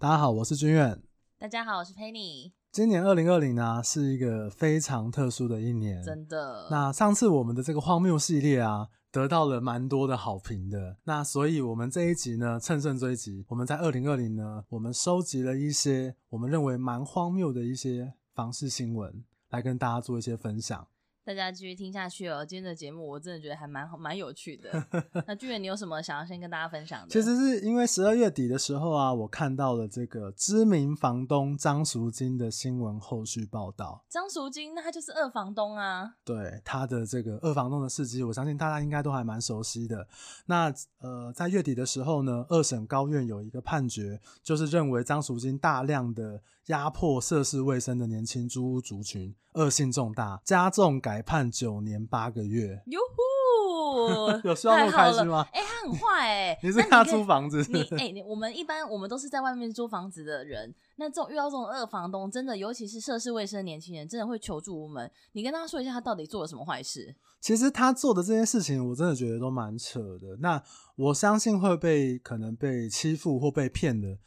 [0.00, 0.98] 大家好，我是君远。
[1.38, 2.52] 大家好，我是 Penny。
[2.72, 6.68] 今年二零二零呢，是一个非常特殊的一年，真的。
[6.70, 10.96] 那上次我们的这个荒谬系列啊，得到了蛮多的好评的。
[11.04, 20.88] 那所以我们这一集呢，乘胜追击，我们在二零二零呢，我们收集了一些我们认为蛮荒谬的一些房事新闻，来跟大家做一些分享。
[21.22, 24.70] 大家继续听下去哦，今天的节目我真的觉得还蛮蛮有趣的。
[25.28, 27.08] 那俊远，你有什么想要先跟大家分享的？
[27.08, 34.04] 其实是因为十二月底的时候啊，我看到了这个知名房东张淑金的新闻后续报道。
[34.08, 36.14] 张淑金，那他就是二房东啊。
[36.24, 40.08] 对，他的这个二房东的事迹，我相信大家应该都还蛮熟悉的。
[40.46, 52.80] 那呃，在月底的时候呢，二审高院有一个判决，就是认为张淑金大量的压迫涉世未深的年轻租屋族群，恶性重大，加重改判九年八个月。
[52.86, 55.44] 哟呼， 有需要那么开心吗？
[55.52, 57.66] 哎、欸，他很坏哎、欸，你是跟他租房子？
[57.68, 65.10] 你哎、欸，我们一般我们都是在外面租房子的人，那这种遇到这种二房东，真的，尤其是涉世未深的年轻人，真的会求助无门。
[65.32, 67.16] 你跟他说一下，他到底做了什么坏事？
[67.40, 70.36] 其实他做的这件事情，我真的觉得都蛮扯的。
[70.38, 70.62] 那
[70.94, 74.18] 我相信会被可能被欺负或被骗的。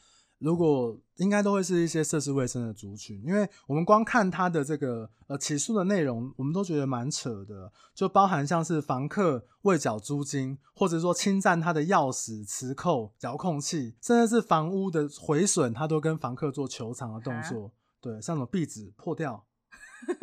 [0.43, 17.71] 如果应该都会是一些涉世未深的族群，因为我们光看他的这个呃起诉的内容，我们都觉得蛮扯的，就包含像是房客未缴租金，或者说侵占他的钥匙、磁扣、遥控器，甚至是房屋的毁损，他都跟房客做求偿的动作。
[18.01, 19.45] 对，像什么壁纸破掉、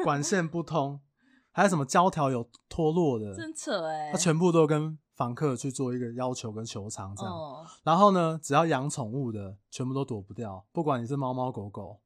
[0.04, 1.00] 管线不通，
[1.50, 4.98] 还有什么胶条有脱落的，真扯欸，他全部都跟。
[5.20, 7.66] 房客去做一个要求跟求偿这样，oh.
[7.82, 10.64] 然后呢，只要养宠物的，全部都躲不掉。
[10.72, 12.00] 不管你是猫猫狗狗，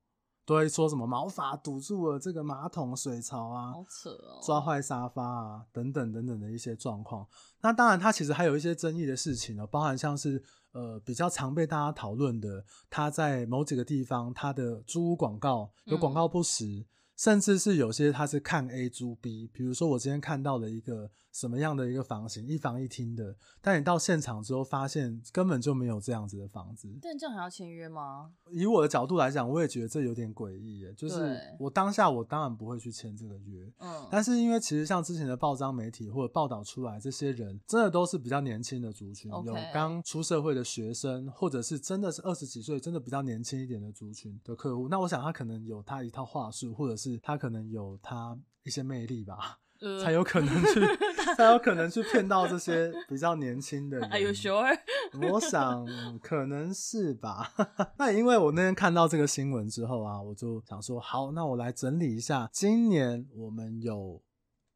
[0.44, 7.24] 都会说什么毛发堵住了这个马桶水槽啊，好扯哦，抓坏沙发啊，等等等等的一些状况。
[7.60, 16.66] 那当然，它其实还有一些争议的事情呢，包含像是呃比较常被大家讨论的，它在某几个地方它的租屋广告有广告不实。
[16.66, 26.88] 嗯甚至是有些他是看 A 租 B，比如说我今天看到了一个什么样的一个房型，一房一厅的，但你到现场之后发现根本就没有这样子的房子。
[27.02, 28.32] 但这样还要签约吗？
[28.52, 30.94] 以我的角度来讲，我也觉得这有点诡异耶。
[30.94, 39.46] 就是我当下我当然不会去签这个约，嗯，但是因为其实像之前的报章媒体或者报道出来，这些人真的都是比较年轻的族群，okay.
[39.46, 44.88] 有刚出社会的学生，或者是真的是二十几岁，真的比较年轻一点的族群的客户。
[44.88, 47.20] 那我想他可能有他一套话术，或者是。
[47.24, 49.63] 他可能有他一些魅力吧，呃、
[50.02, 50.80] 才有可能去，
[51.36, 54.08] 才有可能去骗到这些比较年轻的人。
[54.10, 54.76] Are you sure？
[55.32, 55.86] 我想
[56.20, 57.52] 可能是吧。
[57.98, 64.22] 那因为我那天看到这个新闻之后啊，我就想说，好，那我来整理一下，今年我们有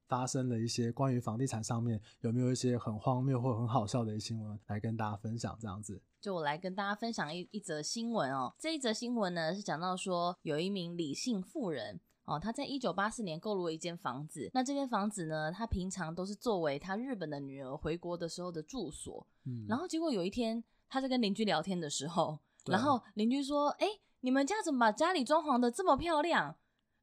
[0.09, 6.01] 发生了一些关于房地产上面有没有一些很荒谬或很好笑的一些新闻来跟大家分享，这样子。
[6.21, 8.53] 就我来跟大家分享一一则新闻哦。
[8.59, 12.01] 这一则新闻呢是讲到说，有一名李姓妇人。
[12.29, 14.51] 哦，他在一九八四年购入了一间房子。
[14.53, 19.27] 那这间房子呢，他平常都是作为他日本的女儿回国的时候的住所。
[19.47, 23.87] 嗯，然后结果有一天，他在跟邻居聊天的时候，然后邻居说：“哎，
[24.21, 26.55] 你们家怎么把家里装潢的这么漂亮？”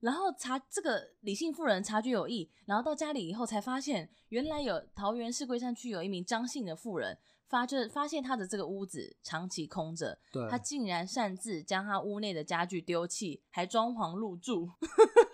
[0.01, 7.17] 然后察这个李姓妇人察觉有异，然后到家里以后才发现，原来有桃园市龟山区有一名张姓的妇人。
[7.47, 14.69] 发就发现他的这个屋子长期空着，对，他竟然擅自将他屋内的家具丢弃，还装潢入住，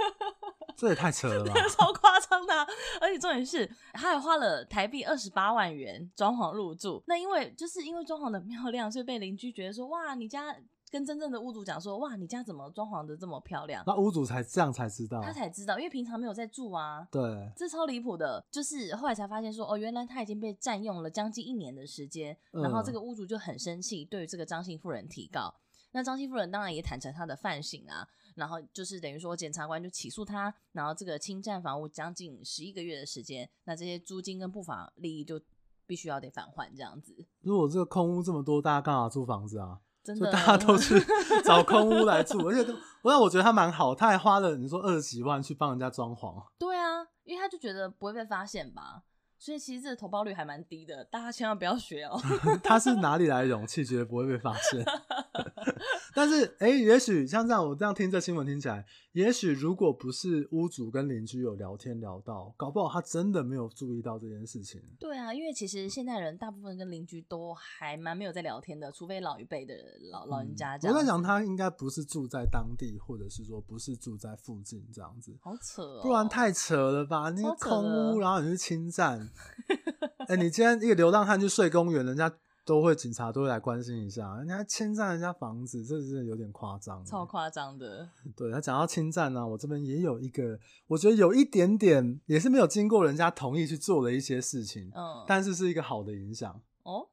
[0.75, 2.67] 这也太扯了吧，超夸张的，
[2.99, 7.03] 而且重点是，他还花了台币二十八万元装潢入住。
[7.07, 10.55] 那因为就是因为装潢的漂亮，所以被邻居觉得说，哇，你家。
[10.91, 13.81] 跟真正的屋主讲说，哇，你家怎么装潢的这么漂亮？
[13.87, 17.07] 那屋主才这样才知道，他才知道，因为平常没有在住啊。
[17.09, 25.55] 对，这超离谱的，就是后来才发现说，哦，原来他已经被占用了将近一年的时间，然后这个屋主就很生气，对于这个张姓妇人提告。
[25.93, 35.39] 那张姓妇人当然也坦诚他的犯行啊，然后就是等于说检察官就起诉他，然后这个侵占房屋将近十一个月的时间，那这些租金跟不法利益就
[35.85, 37.15] 必须要得返还这样子。
[37.41, 39.79] 如果这个空屋这么多，大家干嘛租房子啊？
[40.03, 40.95] 真的，大家都去
[41.43, 46.43] 找空屋来住，而且都，我让我觉得他蛮好，他还花了你说二十几万去帮人家装潢。
[46.57, 49.03] 对啊，因为他就觉得不会被发现吧，
[49.37, 52.19] 所以其实这个投报率还蛮低的，大家千万不要学哦。
[52.63, 54.83] 他是哪里来的勇气，觉得不会被发现？
[56.13, 64.81] 但是，哎、欸，也许像这样，我这样听这新闻听起来，也许如果不是屋主跟邻居有聊天聊到，搞不好他真的没有注意到这件事情。
[64.97, 69.73] 对啊，因为其实现代人大部分跟邻居都还蛮没有在聊天的，除非老一辈的
[70.11, 70.95] 老老人家这样。
[70.95, 75.35] 我在想，他应该不是住在当地，或者是说不是住在附近这样子。
[75.41, 77.29] 好扯哦，不然太扯了吧？
[77.31, 79.29] 那个空屋，然后你去侵占。
[80.29, 82.33] 哎、欸，你今天一个流浪汉去睡公园，人家。
[82.71, 88.07] 都会警察都会来关心一下，人家侵占人家房子，这是有点夸张，超夸张的。
[88.33, 90.57] 对，他讲到侵占呢，我这边也有一个，
[90.87, 97.09] 我觉得有一点点也是没有经过人家同意去做的一些事情，嗯，但是是一个好的影响哦，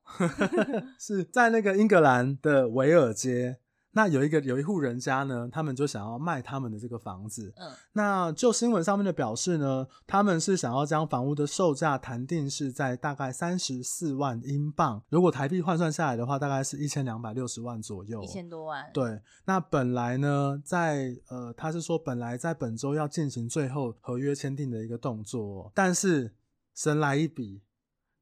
[0.97, 3.59] 是在那个英格兰的维尔街。
[3.99, 7.53] 那有一个有一户人家呢，他们就想要卖他们的这个房子。
[7.57, 18.89] 嗯，那就新闻上面的表示呢，他们是想要将房屋的售价谈定是在大概三十四万英镑，如果台币换算下来的话，大概是一千两百六十万左右，一千多万。
[18.95, 26.37] 对，那本来呢，在呃，他是说本来在本周要进行最后合约签订的一个动作，但是
[26.73, 27.63] 神来一笔，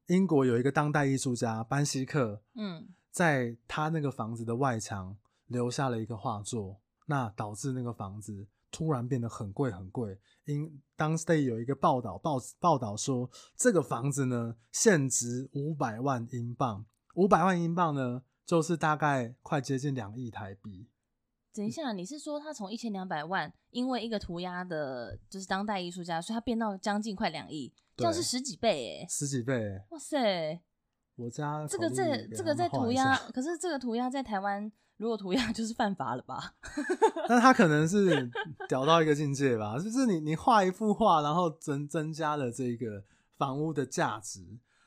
[0.06, 5.14] 英国有一个当代艺术家班希克，嗯，在他那个房子的外墙。
[5.46, 10.18] 留下了一个画作，那导致那个房子突然变得很贵很贵。
[10.44, 16.84] 因当时有一个报道报报道说，这个房子呢现值五百万英镑，
[17.14, 20.88] 五百万英镑呢就是大概快接近两亿台币。
[21.54, 30.60] 等一下，你是说他从一千两百万，因为一个涂鸦的，就是当代艺术家，所以他变到将近快两亿，这样是十几倍哎，十几倍，哇塞！
[31.14, 34.70] 我家这个在这个在涂鸦，可是这个涂鸦在台湾。
[34.96, 36.54] 如果涂鸦 就是犯法了吧？
[37.28, 38.30] 那他可能是
[38.68, 43.02] 屌到一个境界吧，就是你你画一幅画，然后增增加了这个
[43.36, 44.40] 房屋的价值。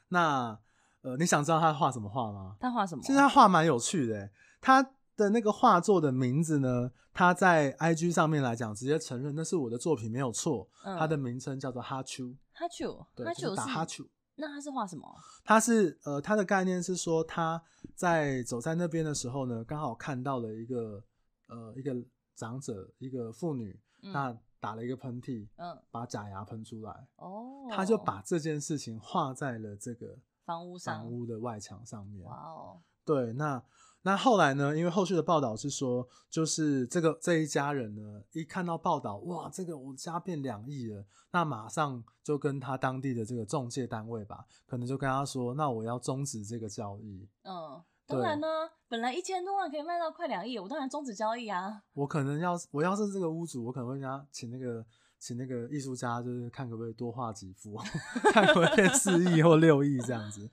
[0.10, 0.58] 那
[1.02, 2.56] 呃，你想知道他画什么画吗？
[2.60, 3.02] 他画什么？
[3.04, 4.30] 其实他画蛮有趣的。
[4.60, 4.82] 他
[5.16, 10.68] 的那个画作的名字呢，他在 IG 上面来讲，直接承认那是我的作品没有错。
[10.84, 10.98] 嗯。
[10.98, 12.34] 他的名称叫做哈丘。
[12.52, 13.06] 哈丘。
[13.16, 14.04] 对，就是打哈丘。
[14.40, 15.08] 那他是画什么？
[15.44, 17.62] 他是呃，他的概念是说他
[17.94, 21.04] 在走在那边的时候呢，刚好看到了一个
[21.48, 21.94] 呃一个
[22.36, 32.26] 长者，一个妇女，那、嗯、打了一个喷嚏，嗯，把假牙喷出来，哦，他就把这件事情画在了这个房屋上，房屋的外墙上面。
[32.26, 33.64] 哇哦，对，那。
[34.02, 34.78] 那后来呢？
[34.78, 47.28] 因为后续的报道是说，就是这个这一家人呢，一看到报道，哇，这个我家变两亿了，那马上就跟他当地的这个中介单位吧，可能就跟他说，那我要终止这个交易。
[47.44, 48.48] 嗯，当然呢，
[48.88, 51.84] 本来一千多万可以卖到快两亿，我当然终止交易啊。
[51.94, 54.86] 我可能要，我要是这个屋主，我可能会跟他请那个。
[55.20, 57.76] 请那个艺术家，就是看可不可以多画几幅，
[58.32, 60.50] 看可不可以四亿或六亿这样子。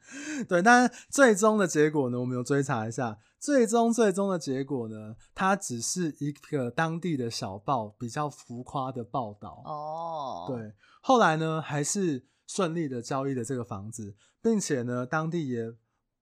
[0.48, 9.62] 对，但是最终的结果呢，我们有追查一下，最终最终的结果呢，它只是一个当地的小报比较浮夸的报道。
[9.64, 15.74] 哦，对，后来呢，还是顺利的交易了这个房子，并且呢，当地也。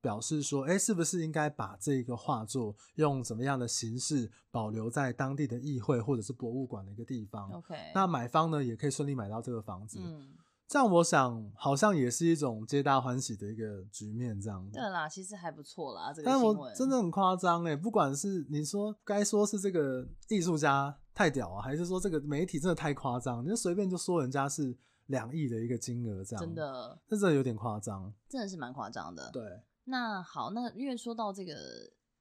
[0.05, 9.99] 表示说，哎、欸，是不是应该把这个画作用怎么样的形式保留在当地的议会或者是博物馆的一个地方？OK，那买方呢也可以顺利买到这个房子。
[10.03, 10.35] 嗯，
[10.69, 14.75] 这样我想好像也是一种皆大欢喜的一个局面，这样子。
[14.75, 16.13] 对啦，其实还不错啦。
[16.13, 24.77] 这个但我真的很夸张哎，不管是你说该说是这个艺术家太屌啊，还是说这个媒体真的太夸张，你就随便就说人家是
[25.07, 29.31] 两亿的一个金额，这样真的，这真的有点夸张，真的是蛮夸张的。
[29.33, 29.43] 对。
[29.85, 31.55] 那好，那因为说到这个，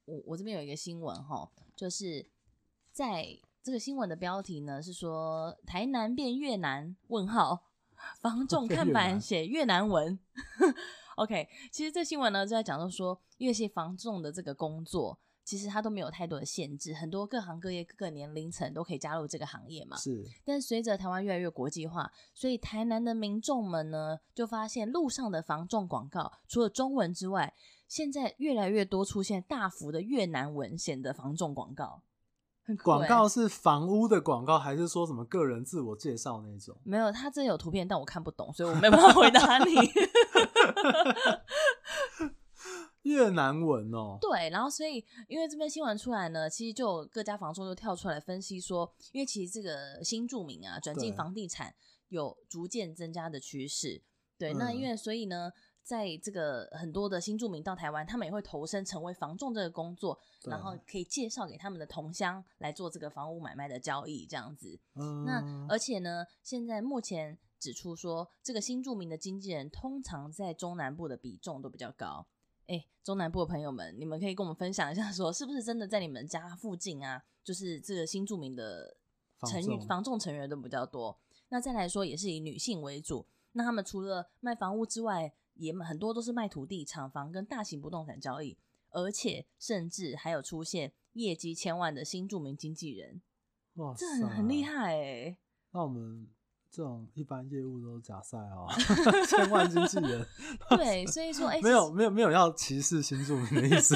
[0.05, 2.25] 我我这边有一个新闻哈，就是
[2.91, 6.95] 在这个新闻的标题呢是说台南变越南？
[7.07, 7.71] 问号，
[8.19, 10.19] 房仲看板写越南文。
[11.15, 15.19] OK，其实这新闻呢就在讲到说，因为是房仲的这个工作。
[15.43, 19.97] 其实它都没有太多的限制，很多各行各业、各个年龄层都可以加入这个行业嘛。
[19.97, 20.23] 是。
[20.45, 27.53] 但随着台湾越来越国际化，所以台南的民众们呢，就发现路上的防重广告，除了中文之外，
[27.87, 32.03] 现在越来越多出现大幅的越南文显的防重广告。
[32.65, 32.81] 很欸。
[32.81, 36.79] 广告是房屋的广告，还是说什么个人自我介绍那种？
[36.85, 39.75] 没有，它这有图片，但我看不懂，所以我没办法回答你。
[43.03, 51.73] 越南文哦，对，然后所以因为这篇新闻出来呢，其实就有各家房仲就跳出来分析说，因为其实这个新住民啊转进房地产
[52.09, 54.01] 有逐渐增加的趋势，
[54.37, 55.51] 对，对，那因为所以呢，
[55.83, 64.79] 在这个很多的新住民到台湾，他们也会投身成为房仲这个工作，然后可以介绍给他们的同乡来做这个房屋买卖的交易这样子。
[64.95, 72.25] 嗯，那而且呢，现在目前指出说，这个新住民的经纪人通常在中南部的比重都比较高。
[72.67, 77.23] 哎、欸，中南部的朋友们，你们可以跟我们分享一下，说是不是真的在你们家附近啊？
[77.43, 78.95] 就是这个新著名的
[79.47, 81.19] 成房众成员都比较多。
[81.49, 83.27] 那再来说，也是以女性为主。
[83.51, 88.57] 那他们除了卖房屋之外，也很多都是卖土地、厂房跟大型不动产交易，
[88.89, 93.21] 而且甚至还有出现业绩千万的新著名经纪人。
[93.75, 95.37] 哇，这很很厉害哎、欸。
[95.71, 96.27] 那我们。
[96.75, 98.67] 这种一般业务都是假赛哦，
[99.29, 100.25] 千万经纪人。
[100.71, 103.95] 对，所以说，哎、欸，没有没有没有要歧视新住民的意思。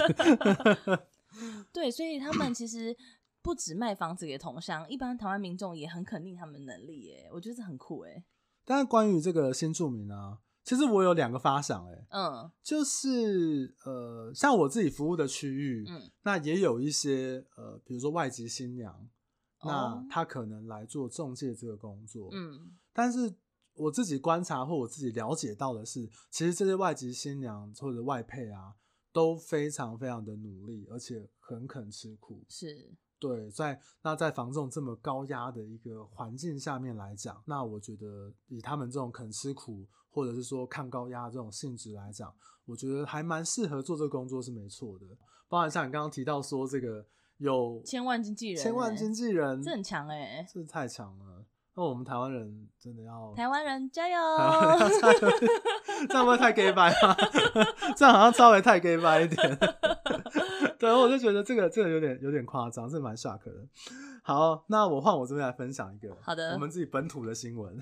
[1.74, 2.96] 对，所以他们其实
[3.42, 8.24] 不止卖房子给同乡，一般台湾民众也很肯定他们能力耶，我觉得这很酷哎。
[8.64, 19.10] 但是关于这个新住民啊，其实我有两个发想哎，嗯，就是呃，像我自己服务的区域，嗯，那也有一些呃，比如说外籍新娘。
[19.68, 23.36] 那他可能来做中介这个工作，嗯，但是
[23.76, 28.74] 我自己观察或我自己了解到的是，其实这些外籍新娘或者外配啊，
[29.12, 32.92] 都非常非常的努力，而且很肯吃苦，是。
[33.20, 42.34] 对，在那在房仲这么高压的一个环境下面来讲，那我觉得以他们这种肯吃苦或者是说抗高压这种性质来讲，
[42.66, 45.06] 我觉得还蛮适合做这个工作是没错的，
[45.48, 47.06] 包含像你刚刚提到说这个。
[47.38, 51.46] 有千万经纪人，千万经纪人，这很强哎，这太强了。
[51.76, 54.18] 那我们台湾人真的要台湾人加油！
[56.10, 57.16] 这样会不会太 gay 掰吗？
[57.96, 59.58] 这样好像稍微太 gay 掰一点。
[60.80, 63.52] 对，我就觉得这个这个有点有点夸张，这蛮 shock 的。
[64.24, 67.78] 好，那我换我这边来分享一个，好的，我们自己本土的新闻。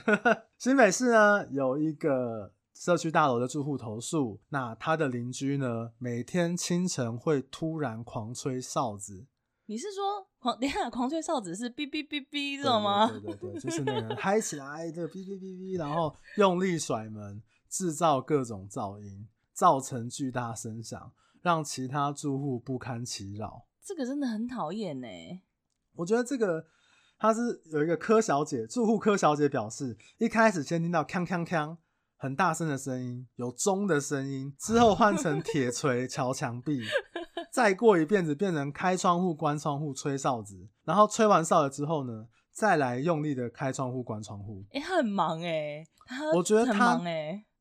[0.57, 9.25] 新北市呢有一个社区大楼的住户投诉，那他的邻居呢每天清晨会突然狂吹哨子。
[9.67, 10.57] 你是说狂？
[10.61, 13.07] 等下，狂吹哨子是哔哔哔哔这种吗？
[13.11, 23.65] 对对对，就是那个嗨起来，这个哔哔哔哔，然后用力甩门，制造各种噪音，造成巨大声响，让其他住户不堪其扰。
[23.83, 25.07] 这个真的很讨厌呢。
[25.93, 26.65] 我觉得这个
[27.17, 31.77] 他是有一个柯小姐，住户柯小姐表示，一开始先听到锵锵锵
[32.17, 36.81] 很大声的声音，有钟的声音，之后换成铁锤 敲墙壁。
[37.55, 44.65] 再过一遍子，变成开窗户、关窗户、吹哨子，然后吹完哨了之后呢，再来用力的开窗户、关窗户。
[44.71, 47.01] 哎、欸，他很忙哎、欸，他我觉得他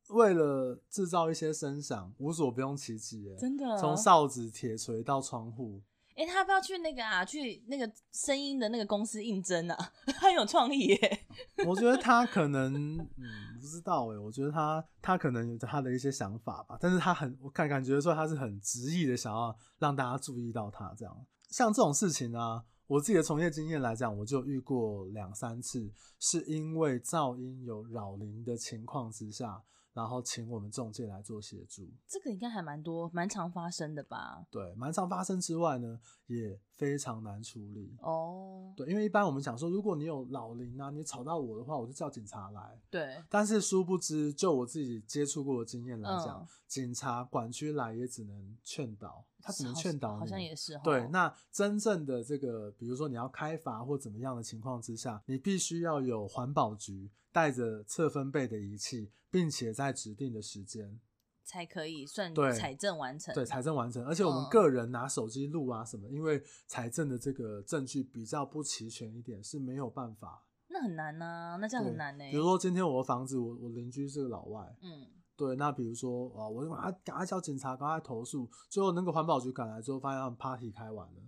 [0.09, 5.81] 为了制造一些声响，无所不用其极哎，真的，从哨子、铁锤到窗户。
[6.15, 7.25] 哎、欸，他要不要去那个啊？
[7.25, 9.91] 去那个声音的那个公司应征啊？
[10.17, 11.25] 他有创意耶。
[11.67, 14.17] 我觉得他可能，嗯，不知道哎。
[14.17, 16.77] 我觉得他他可能有他的一些想法吧。
[16.79, 21.25] 但是他很，我看感觉说他是很执意的，想要让大家注意到他这样。
[21.49, 29.61] 像这种事情啊，我自己的从业经验来讲，我就遇过两三次，是因为噪音有扰邻的情况之下。
[29.95, 34.45] 然后请我们中介来做协助，这个应该还蛮多、蛮常发生的吧？
[34.51, 35.97] 对，蛮常发生之外呢，
[36.27, 38.73] 也非常难处理哦。
[38.75, 42.79] 对，因为一般我们讲说，如果你有老龄啊，你吵到我的话，我就叫警察来。
[42.89, 43.21] 对。
[43.29, 50.19] 但是殊不知，就我自己接触过的经验来讲，嗯、警察管区来也只能劝导，他只能劝导你。
[50.19, 50.79] 好像也是。
[50.83, 59.11] 对，那真正的这个，比如说你要开罚或怎么样的情况之下，你必须要有环保局带着测分贝的仪器。
[59.31, 60.97] 并且在指定的时间
[61.45, 63.33] 才可以算财政完成。
[63.33, 64.03] 对，财政完成。
[64.05, 70.43] 而且我们个人拿手机录啊什么，嗯、因为财政的这个证据比较不齐全一点，是没有办法。
[70.67, 72.23] 那很难呐、啊，那这样很难呢。
[72.31, 75.55] 比如说今天我的房子，我我邻居是个老外，嗯，对。
[75.55, 78.49] 那比如说啊，我就赶快赶快叫警察，赶快投诉。
[78.69, 81.21] 最后那个环保局赶来之后，发现他们 party 开完了，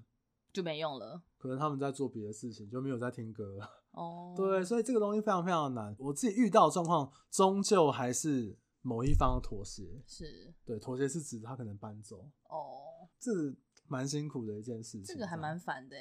[0.52, 1.22] 就没用了。
[1.38, 3.60] 可能他们在做别的事情，就没有在听歌。
[3.92, 5.96] 哦，对，所以这个东西非常非常的难。
[6.00, 10.02] 我自己遇到的状况，终究还是某一方妥协。
[10.08, 12.20] 是，对，妥协是指他可能搬走。
[12.50, 13.32] 哦，这
[13.86, 15.04] 蛮辛苦的一件事情。
[15.04, 15.98] 这个还蛮烦的。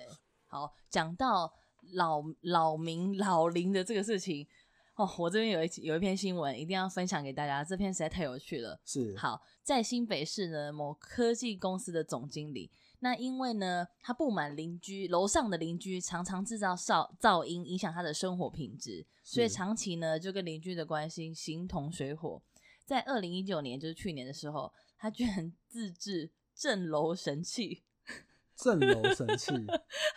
[0.47, 1.53] 好，讲到
[1.95, 4.47] 老老民老龄的这个事情，
[4.95, 7.65] 哦，我这边有一有一篇新闻，一定要分享给大家。
[7.65, 8.81] 这篇实在太有趣了。
[8.85, 12.71] 是，好，在新北市呢，某科技公司的总经理。
[13.01, 22.41] 那因为呢，他不满邻居楼上的邻居常常制造噪噪音，影响他的生活品质，所以长期呢就跟邻居的关系形同水火。
[22.87, 27.83] 在二零一九年，就是去年的时候，他居然 自制震楼神器。
[28.57, 29.53] 震楼神器，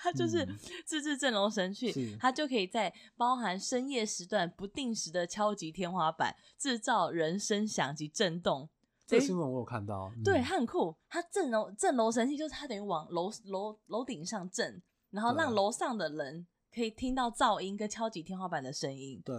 [0.01, 0.47] 他就是
[0.85, 8.69] 自制震楼神器，它就可以在包含深夜时段不定时的敲击天花板，制造人声响及震动。
[9.05, 10.95] 这个新闻我有看到，对，它很酷。
[11.09, 19.21] 它震楼震楼神器就是它等于往楼楼楼顶上震，然后让楼上的人可以听到噪音跟敲击天花板的声音。
[19.25, 19.35] 对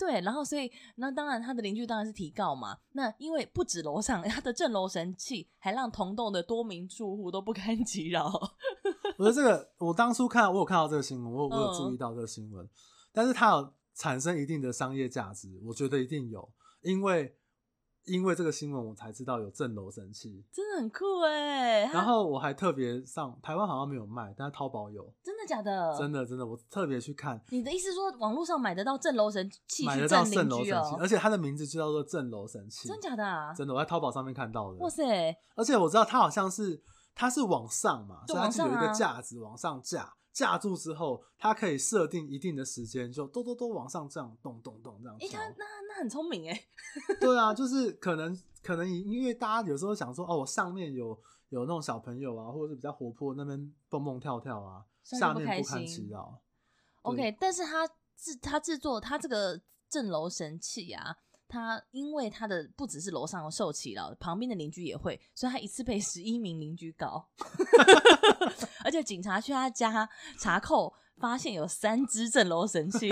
[0.00, 2.78] 对，然后所以那当然他的邻居当然是提告嘛。
[2.92, 8.32] 那因为不止楼上， 他的震楼神器还让同栋的多名住户都不堪其扰。
[9.18, 12.70] 我觉得这个，我当初看我有看到这个新闻，我有我有注意到这个新闻，嗯、
[13.12, 17.36] 但是它有产生一定的商业价值，我觉得一定有，因为。
[18.06, 21.84] 因为这个新闻，我才知道有震楼神器，真的很酷哎。
[21.92, 25.02] 然后我还特别上台湾好像没有卖，但是淘宝有。
[25.22, 25.96] 真的假的？
[25.96, 27.40] 真的真的，我特别去看。
[27.50, 32.88] 你的意思说网络上买得到震楼神器，买得到震楼神器，而且它的名字就叫做震楼神器。
[32.88, 33.52] 真假的啊？
[33.52, 34.78] 真的，我在淘宝上面看到的。
[34.78, 35.36] 哇塞！
[35.54, 36.82] 而且我知道它好像是
[37.14, 40.14] 它是往上嘛，对所以它是有一个架子往往上架。
[40.32, 44.79] 架住之后，它可以设定一定的时间，就咚咚咚往上这样咚咚
[45.14, 46.64] 哎、欸，他那那很聪明哎。
[47.20, 56.40] 对啊，就是可能可能因为大家有时候想说，哦，我上面有有那种小朋友啊，或者是比较活泼，那边蹦蹦跳跳啊，下面不堪其扰。
[57.02, 57.86] OK，但是他
[58.16, 61.16] 制他制作他这个镇楼神器啊。
[61.52, 67.28] 他因为他的不只是楼上受气了，旁边的邻居也会，所以他一次被十一名邻居告，
[68.84, 73.10] 而且警察去他家查扣，发现有三只镇楼神器。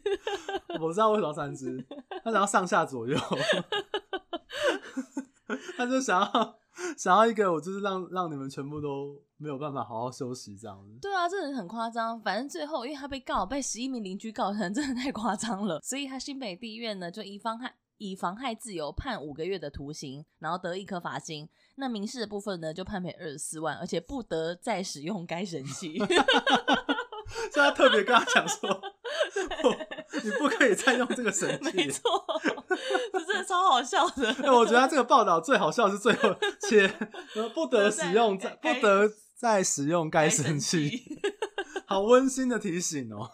[0.80, 1.84] 我知道为什么三只，
[2.22, 3.18] 他想要上下左右，
[5.76, 6.58] 他就想要。
[6.96, 10.98] 想要一个，我就是让让你们全部都没有办法好好休息这样子。
[11.02, 12.18] 对啊，这人很夸张。
[12.22, 15.78] 反正最后，因为他被告，被十一名邻居告成，真的太夸张了。
[15.82, 21.46] 所以他新北地院呢，就以妨害以妨害自由判五个月的徒刑，然后得一颗罚金。
[21.76, 25.98] 那民事的部分呢，就判赔二十四万，而且不得再使用该神器。
[27.52, 28.80] 所以他特别跟他讲说，
[30.22, 31.76] 你不可以再用这个神器。
[31.76, 32.24] 没错。
[33.12, 34.32] 这真的超好笑的。
[34.42, 36.34] 哎，我觉得他这个报道最好笑是最后
[36.68, 36.88] 且，
[37.54, 41.02] 不得使用再不得再使用该神器，
[41.86, 43.30] 好温馨的提醒哦。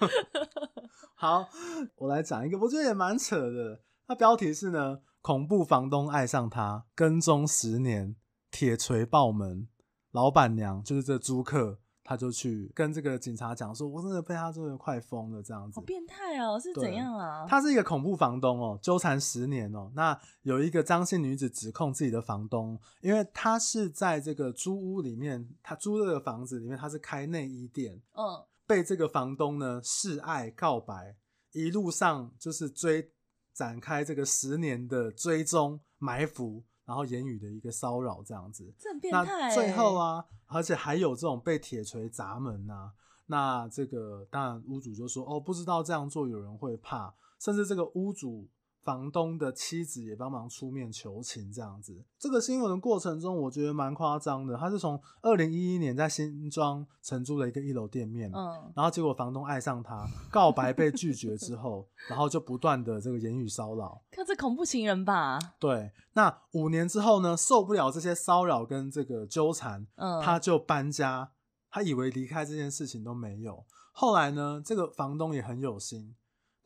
[1.14, 1.48] 好，
[1.96, 3.80] 我来讲一个，我觉得也蛮扯的。
[4.06, 8.16] 它标题是呢，恐怖房东爱上他，跟踪十年，
[8.50, 9.68] 铁锤爆门，
[10.12, 11.80] 老板娘就是这租客。
[12.08, 16.58] 他就去跟这个警察讲说：“我真的被他真的快疯了，这样子。”好变态哦！
[16.58, 17.44] 是怎样啊？
[17.46, 19.92] 他是一个恐怖房东哦，纠缠十年哦。
[19.94, 31.14] 那有一个张姓女子指控自己的房东，因为她是在这个租屋里面，她租这个房子里面，她是开内衣店，嗯，被这个房东呢示爱告白，
[31.52, 33.12] 一路上就是追
[33.52, 36.64] 展开这个十年的追踪埋伏。
[36.88, 39.48] 然后言语的一个骚扰这样子，这很变态欸。
[39.48, 42.92] 那最后啊，而且还有这种被铁锤砸门呐、啊，
[43.26, 48.48] 那这个当然屋主就说哦，不知道这样做有人会怕，甚至这个屋主。
[48.88, 52.02] 房东的妻子也帮忙出面求情，这样子。
[52.18, 54.56] 这个新闻的过程中，我觉得蛮夸张的。
[54.56, 64.00] 他是从二零一一年在新庄承租了一个一楼店面，嗯，然后结果房东爱上他，告白被拒绝之后，然后就不断的这个言语骚扰。
[64.10, 65.38] 他是恐怖情人吧？
[65.60, 65.92] 对。
[66.14, 71.32] 那五年之后呢，受不了这些骚扰跟这个纠缠，嗯，他就搬家。
[71.70, 73.66] 他以为离开这件事情都没有。
[73.92, 76.14] 后来呢，这个房东也很有心。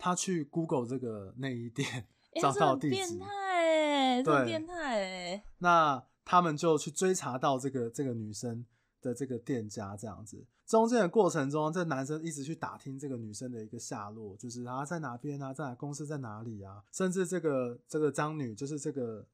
[0.03, 2.09] 他去 Google 这个内衣店，
[2.43, 5.45] 找到地址，变态哎，对，变态哎。
[5.59, 8.67] 那他们就去追查到这个这个女生
[9.01, 10.45] 的这个店家，这样子。
[10.67, 16.83] 中间的过程中，这男生一直去打听这个女生的一个下落，就是她在哪边啊，在哪公司在哪里啊？
[16.91, 19.25] 甚至这个这个张女，就是这个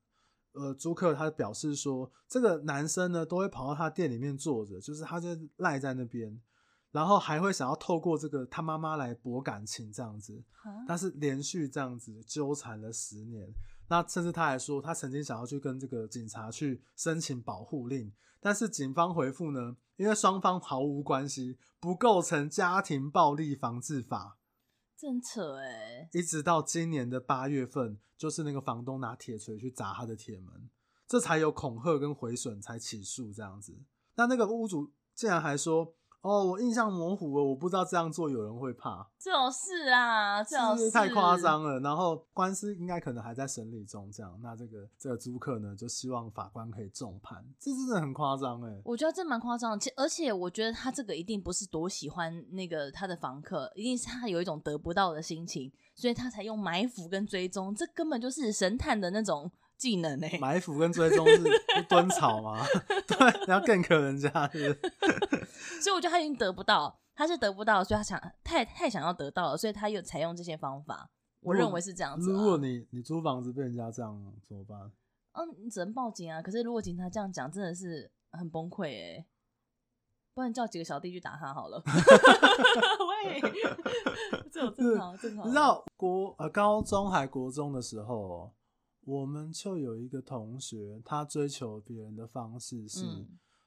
[0.52, 6.38] 呃租客，他表示说，这个男生呢都会跑到他店里面坐着，就是他就赖在那边。
[6.90, 10.42] 然后还会想要透过这个他妈妈来博感情这样子，
[10.86, 13.52] 但是连续这样子纠缠了十年，
[13.88, 24.38] 那甚至他还说他曾经想要去跟这个警察去申请保护令，但是警方回复呢，因为双方毫无关系，不构成家庭暴力防治法，
[24.96, 26.08] 真扯哎！
[26.12, 30.70] 一直到今年的八月份，就是那个房东拿铁锤去砸他的铁门，
[31.06, 33.78] 这才有恐吓跟毁损才起诉这样子。
[34.14, 35.94] 那那个屋主竟然还说。
[36.20, 39.08] 哦，我印象模糊了，我不知道这样做有人会怕。
[39.18, 41.78] 这种事啊，这种事太夸张了。
[41.80, 44.38] 然后官司应该可能还在审理中，这样。
[44.42, 47.44] 那这个这个租客呢，就希望法官可以重判。
[47.58, 48.80] 这真的很夸张哎。
[48.84, 57.74] 我觉得这蛮夸张，其而且我觉得他这个一定不是多喜欢那个他的房客，一定是他有一种得不到的心情，所以他才用埋伏跟追踪。
[57.74, 59.50] 这根本就是神探的那种。
[59.78, 60.36] 技能呢、欸？
[60.40, 61.44] 埋伏跟追踪是
[61.88, 62.66] 蹲草吗？
[63.06, 65.47] 对，然后更可人家是，是。
[65.80, 71.10] 所以我觉得他已经得不到，他是得不到，所以他想太太想要得到了，所以他又采用这些方法。
[71.40, 72.36] 我认为是这样子、啊。
[72.36, 74.90] 如果你你租房子被人家这样怎么办？
[75.32, 76.42] 嗯，你只能报警啊。
[76.42, 79.26] 可是如果警察这样讲，真的是很崩溃哎。
[80.34, 81.82] 不然叫几个小弟去打他好了。
[83.24, 83.40] 喂，
[84.50, 85.46] 这种正常正常。
[85.46, 88.52] 你知道国呃高中还国中的时候。
[89.04, 93.06] 我们就有一个同学，他追求别人的方式是，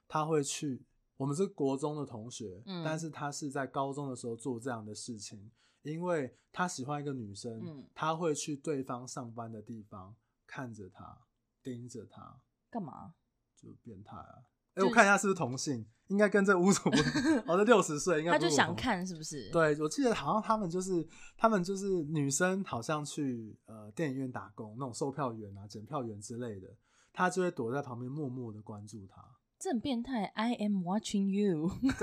[0.08, 0.86] 他会去。
[1.22, 5.52] 我们是国中的同学，嗯但是他是在高中的时候做这样的事情，
[5.84, 10.16] 因为他喜欢一个女生，他会去对方上班的地方
[10.48, 11.16] 看着他，
[11.62, 13.14] 盯着他，干嘛？
[13.56, 14.34] 就变态啊！
[14.74, 16.90] 哎、欸，我看一下是不是同性，应该跟这屋主，
[17.46, 19.48] 哦，这六十岁，应该他就想看是不是？
[19.52, 21.08] 对，我记得好像他们就是
[21.38, 26.68] 他们就是女生，好像去呃电影院打工那种售票员啊、检票员之类的，
[27.14, 29.24] 他就会躲在旁边默默的关注他。
[29.62, 31.70] 这很变态，I am watching you。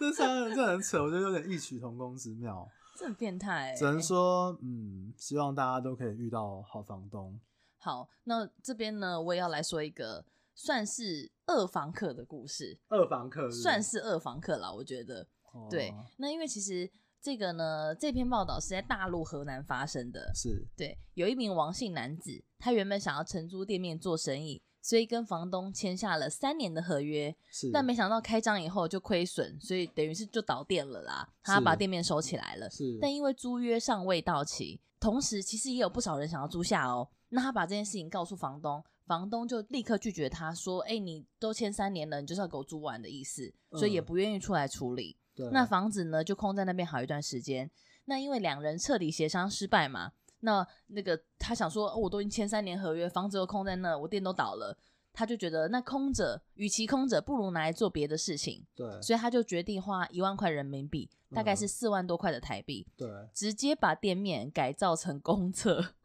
[0.00, 2.66] 这三人这很扯，我觉得有点异曲同工之妙。
[2.96, 7.38] 这很变态，只能说，嗯，希望大家都可以遇到好房东。
[7.76, 12.78] 好，那这边呢，我也要来说一个算是二房客的故事。
[12.88, 15.28] 二房客是算是二房客啦，我觉得。
[15.52, 20.32] 哦、对，那因为其实这个呢，这篇报道是在大陆河南发生的。
[20.34, 24.62] 是对，有一名王姓男子，他原本想要承租店面做生意。
[24.88, 31.28] 所以跟房东签下了三年的合约，是，但没想到开张以后就亏损，所以等于是就倒店了啦。
[31.42, 32.96] 他把店面收起来了，是。
[32.98, 37.06] 但因为租约尚未到期，同时其实也有不少人想要租下哦。
[37.28, 45.18] 那他把这件事情告诉房东，房东就立刻拒绝他说：“哎、欸，你都签三年了，你就是要给我租完的意思。”所以也不愿意出来处理。
[45.34, 45.50] 对。
[45.50, 47.70] 那房子呢就空在那边好一段时间。
[48.06, 50.12] 那因为两人彻底协商失败嘛。
[50.40, 54.76] 那那个他想说，哦，我都已经签三年合约，房子又空在那，我店都倒了，
[55.12, 58.66] 他就觉得那空着，与其空着，不如拿来做别的事情。
[58.74, 65.94] 对，所以他就决定花一万块人民币，大概是四万多块的台币，对，直接把店面改造成公厕。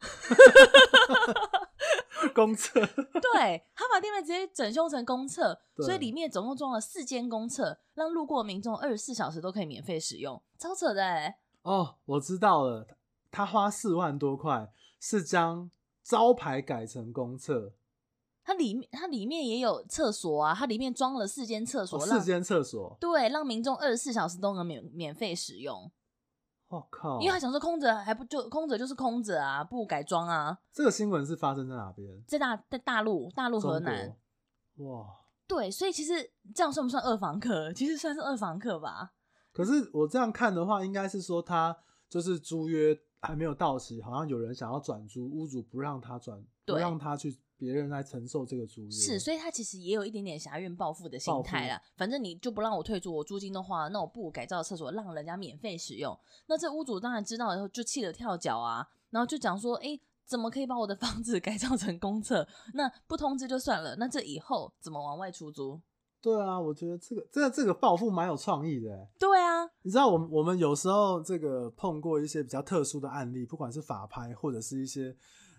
[2.34, 2.80] 公厕，
[3.20, 11.38] 对，他把店面直接整修成公厕，所以里面总共装了四间公厕，让路过民众二十四小时都可以免费使用，超扯的哎。
[11.62, 12.86] 哦，我知道了。
[13.34, 15.68] 他花四万多块，是将
[16.04, 17.74] 招牌改成公厕。
[18.44, 25.90] 它里面，它里面也有厕所啊，它里面装了四间厕所，哦、四间厕所，对，让民众二十四小时都能免免费使用。
[26.68, 27.20] 我、哦、靠！
[27.20, 30.56] 因为他想说空着还不就空着就是空着啊，不改装啊。
[30.72, 32.22] 这个新闻是发生在哪边？
[32.28, 34.16] 在大在大陆，大陆河南。
[34.76, 35.06] 哇，
[35.48, 37.72] 对，所以其实这样算不算二房客？
[37.72, 39.14] 其实算是二房客吧。
[39.52, 41.76] 可是我这样看的话，应该是说他
[42.08, 42.96] 就是租约。
[43.24, 48.90] 还没有到期，好像有人想要转租，屋主不让他转，不让他去别人来承受这个租约。
[48.90, 51.80] 是，所以他其实也有一点点侠怨报复的心态啦。
[51.96, 56.18] 反正你就不让我退租，我租金都花了，那我不如改造厕所，让人家免费使用。
[56.46, 62.46] 那这屋主当然知道以后就气得跳脚啊，然后就讲说：“哎，怎么可以把我的房子 改造成公厕？
[62.74, 65.80] 那不通知就算了，那这以后怎么往外出租？”
[66.24, 69.06] 对啊，我觉得这个这个这个暴富蛮有创意的。
[69.18, 75.14] 对啊，你知道我们我们有时候这个碰过一些比较特殊的案例，不管是法拍或者是一些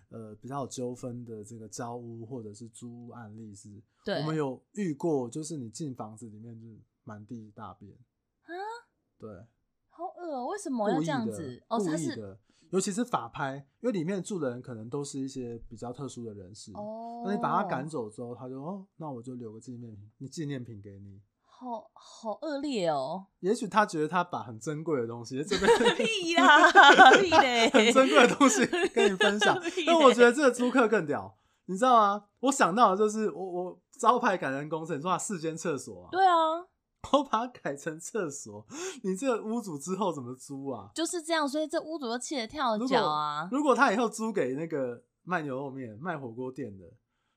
[0.08, 3.70] 呃比较有纠纷的这个交屋或者是租屋案例是，
[4.04, 7.92] 是我们有遇过，就是你进房子里面就是满地大便
[8.42, 8.50] 啊，
[9.20, 9.30] 对，
[9.88, 11.62] 好恶喔，为什么要这样子？
[11.68, 12.36] 哦，他是。
[12.70, 16.72] 尤其是法拍，因为里面住的人可能都是一些比较特殊的人士。
[16.72, 17.22] 哦。
[17.24, 21.20] 那你把他赶走之后，他就哦，那我就留个纪念品，你纪念品给你。
[21.44, 23.26] 好好恶劣哦。
[23.40, 26.70] 也许他觉得他把很珍贵的东西这边 屁啦，
[27.20, 29.58] 屁嘞， 很珍贵的东西跟你分享。
[29.86, 32.24] 但我觉得这个租客更屌，你知道吗？
[32.40, 36.08] 我想到的就是我我招牌感人工程，你说他四间厕所啊？
[36.12, 36.66] 对啊。
[37.12, 38.66] 我把它改成厕所，
[39.02, 40.90] 你这个屋主之后怎么租啊？
[40.94, 43.58] 就是这样，所以这屋主都气得跳脚啊如！
[43.58, 46.84] 如果他以后租给那个卖牛肉面、卖火锅店的，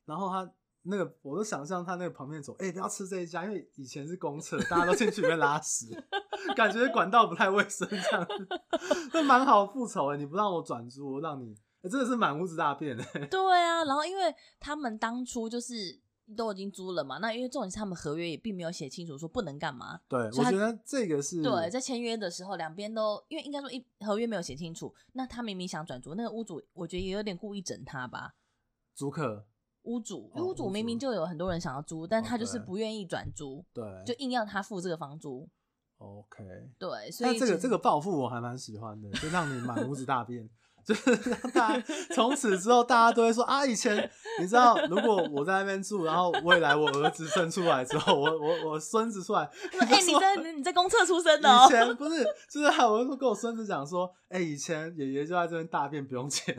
[0.05, 0.49] 然后他
[0.83, 5.87] 那个，我都想象他那个旁边走，哎、欸，不要吃这一家，因为以前是公厕，大家都进去里面拉屎，
[6.55, 8.47] 感觉管道不太卫生，这样子，
[9.13, 10.17] 那蛮好复仇哎！
[10.17, 11.53] 你不让我转租，我让你，
[11.83, 13.25] 欸、真的是满屋子大便哎！
[13.27, 15.99] 对啊，然后因为他们当初就是。
[16.35, 17.17] 都已经租了嘛？
[17.17, 19.99] 那因为重点是他们合约也并没有写清楚说不能干嘛。
[20.07, 28.35] 对，我觉得这个是对，在签约的时候两边都因为应该说一合约没有写清楚，那他明明想转租，那个屋主我觉得也有点故意整他吧。
[28.93, 29.45] 租客，
[29.83, 35.49] 屋主，屋主明明就有很多人想要租，但他就是不愿意转租，对，就硬要他付这个房租。
[35.97, 36.43] OK，
[36.77, 40.49] 对，所以这个这个报复我还蛮喜欢的，就让你满屋子大便。
[40.85, 49.41] 就是让大家从此之后，大家都会说啊，以前你知道，如果我在那边住，然后未来我儿子生出来之后，我我我孙子出来，
[49.79, 51.65] 哎、欸， 你在你在公厕出生的哦？
[51.67, 56.55] 以前不是，就是我跟我孙子讲说，哎、欸，以前爷爷就在这边大便不用钱。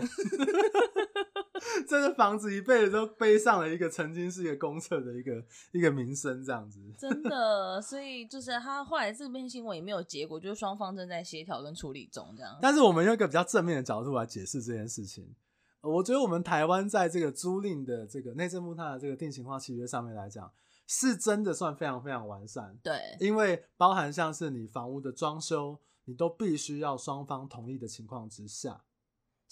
[1.85, 6.81] 这个房子一辈子都背上了一个曾经是一个公厕的一个一个名声，这样子。
[6.99, 12.59] 真的，所以就是他后来这边新闻也没有结果，就是双方正在协调跟处理中，这样。
[12.61, 15.35] 但是我们用一个比较正面的角度来解释这件事情，
[15.81, 20.51] 我觉得我们台湾在这个租赁的这个内政部它的这个定型化契约上面来讲，
[20.87, 22.77] 是真的算非常非常完善。
[22.83, 28.83] 对，因为包含像是你房屋的装修，你都必须要双方同意的情况之下。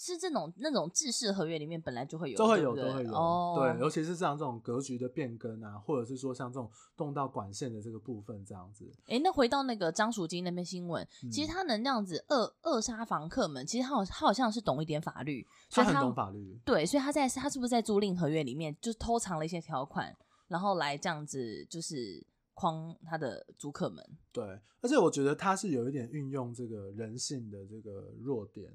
[0.01, 3.13] 是这种那种制式合约里面本来就会有，都会有，对对都会有。
[3.13, 8.89] 哦，对，尤其是像这种格局的变更啊，或者是说像这种动到管线的这个部分这样子。
[9.07, 16.57] 哎、欸，那回到那个张淑金那边新闻，嗯、其实他能这样子扼扼杀房客们，其实他好他好像是懂一点法律，所以他，他很懂法律。
[16.63, 20.15] 对，所以他在他是不是在租赁合约里面就偷藏了一些条款，
[20.47, 24.01] 然后来这样子就是框他的租客们。
[24.31, 24.45] 对，
[24.79, 28.71] 而且我觉得他是有一点运用这个人性的这个弱点。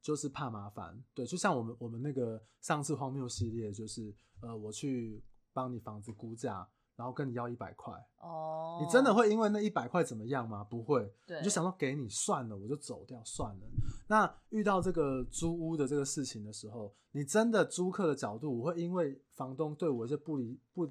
[0.00, 10.64] 就是怕麻烦，对，就像我们我们那个上次荒谬系列，就是呃，我去帮你房子估价，然后跟你要一百块，哦，你真的会因为那一百块怎么样吗？
[10.64, 13.66] 不会，对，你就想到给你算了，我就走掉算了。
[14.06, 20.88] 那遇到这个租屋的这个事情的时候，你真的租客的角度，我会因为房东对我一些不理不。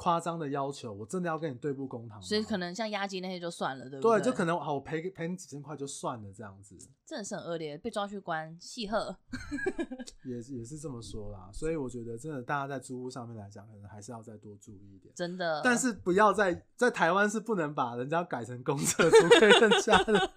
[0.00, 4.18] 夸张的要求，我真的要跟你对簿公堂，所以可能像押金那些就算了，对不对？
[4.18, 6.74] 对，就可能好，我赔赔你几千块就算了，这样子。
[7.06, 9.14] 这很恶劣，被抓去关，戏鹤。
[10.24, 15.12] 也也是这么说啦，所以我觉得真的，大家在租屋上面来讲，可能还是要再多注意一点。
[15.14, 20.30] 真的，但是不要在在台湾是不能把人家改成公厕除非人家的。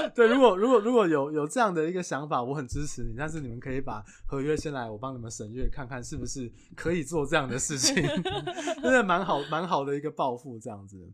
[0.14, 3.14] 对，如果如果如果有有这样的一个想法，我很支持你。
[3.16, 7.94] 但是你们可以把合约先来，我帮你们审阅，看看是不是可以做这样的事情，
[8.82, 11.12] 真的蛮好蛮好的一个报复这样子。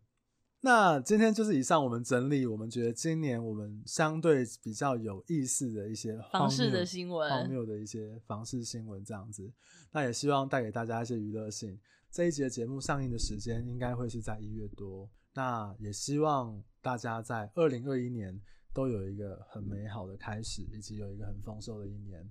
[0.61, 9.53] 那今天就是以上我们整理，我们觉得今年我们相对比较有意思的一些房市的新闻，荒谬的一些房事新闻这样子。
[9.93, 11.79] 那也希望带给大家一些娱乐性。
[12.11, 15.07] 这一集的节目上映的时间应该会是在一月多。
[15.35, 18.41] 那也希望大家在二零二一年。
[18.75, 22.29] 都有一个很美好的开始，以及有一个很丰收的一年。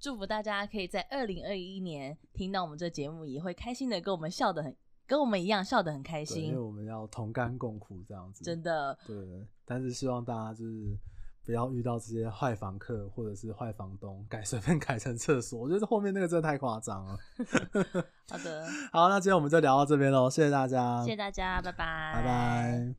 [0.00, 4.74] 祝福大家可以在二零二一年听到我们这节目，也会开心的跟我们笑得很，
[5.06, 6.46] 跟我们一样笑得很开心。
[6.46, 8.42] 因为我们要同甘共苦这样子。
[8.42, 8.96] 真的。
[9.06, 10.96] 对，但是希望大家就是
[11.44, 15.60] 不要遇到这些坏房客或者是坏房东，改 随便改成厕所。
[15.60, 17.18] 我觉得后面那个真的太夸张了。
[18.30, 18.66] 好的。
[18.90, 21.02] 好，那今天我们就聊到这边喽，谢谢大家。
[21.02, 22.12] 谢谢大家，拜拜。
[22.14, 22.94] 拜拜。